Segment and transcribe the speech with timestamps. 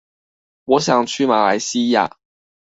[0.63, 2.13] 我想去馬來西亞